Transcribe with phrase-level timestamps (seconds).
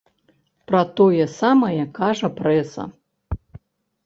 [0.71, 2.89] Пра тое самае кажа прэса.